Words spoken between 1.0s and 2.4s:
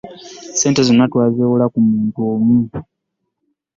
twazeewola ku muntu